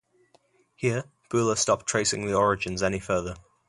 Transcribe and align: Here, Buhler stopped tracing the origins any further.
Here, 0.73 1.03
Buhler 1.29 1.55
stopped 1.55 1.85
tracing 1.85 2.25
the 2.25 2.33
origins 2.33 2.81
any 2.81 2.97
further. 2.97 3.35